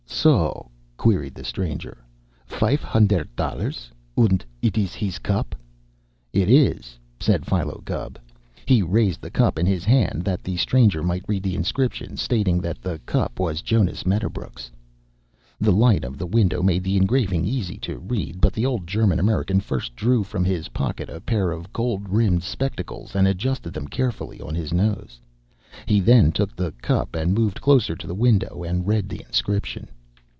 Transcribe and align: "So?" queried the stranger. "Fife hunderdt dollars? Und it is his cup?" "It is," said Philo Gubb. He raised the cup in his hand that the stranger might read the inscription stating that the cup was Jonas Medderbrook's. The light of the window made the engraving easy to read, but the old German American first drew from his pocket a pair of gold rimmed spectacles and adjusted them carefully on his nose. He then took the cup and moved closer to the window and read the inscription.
"So?" 0.13 0.69
queried 0.97 1.33
the 1.33 1.43
stranger. 1.43 1.97
"Fife 2.45 2.83
hunderdt 2.83 3.35
dollars? 3.35 3.89
Und 4.15 4.45
it 4.61 4.77
is 4.77 4.93
his 4.93 5.17
cup?" 5.17 5.55
"It 6.31 6.47
is," 6.47 6.99
said 7.19 7.43
Philo 7.43 7.81
Gubb. 7.83 8.19
He 8.67 8.83
raised 8.83 9.19
the 9.21 9.31
cup 9.31 9.57
in 9.57 9.65
his 9.65 9.83
hand 9.83 10.23
that 10.25 10.43
the 10.43 10.57
stranger 10.57 11.01
might 11.01 11.25
read 11.27 11.41
the 11.41 11.55
inscription 11.55 12.17
stating 12.17 12.61
that 12.61 12.83
the 12.83 12.99
cup 13.07 13.39
was 13.39 13.63
Jonas 13.63 14.05
Medderbrook's. 14.05 14.69
The 15.59 15.71
light 15.73 16.03
of 16.03 16.19
the 16.19 16.27
window 16.27 16.61
made 16.61 16.83
the 16.83 16.97
engraving 16.97 17.45
easy 17.45 17.79
to 17.79 17.97
read, 17.97 18.39
but 18.39 18.53
the 18.53 18.65
old 18.65 18.85
German 18.85 19.17
American 19.19 19.59
first 19.59 19.95
drew 19.95 20.21
from 20.21 20.45
his 20.45 20.69
pocket 20.69 21.09
a 21.09 21.19
pair 21.21 21.49
of 21.51 21.73
gold 21.73 22.07
rimmed 22.09 22.43
spectacles 22.43 23.15
and 23.15 23.27
adjusted 23.27 23.73
them 23.73 23.87
carefully 23.87 24.39
on 24.39 24.53
his 24.53 24.71
nose. 24.71 25.19
He 25.87 25.99
then 25.99 26.31
took 26.31 26.55
the 26.55 26.73
cup 26.73 27.15
and 27.15 27.33
moved 27.33 27.59
closer 27.59 27.95
to 27.95 28.05
the 28.05 28.13
window 28.13 28.61
and 28.63 28.85
read 28.85 29.09
the 29.09 29.23
inscription. 29.25 29.89